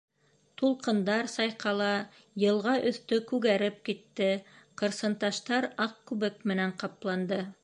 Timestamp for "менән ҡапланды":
6.55-7.45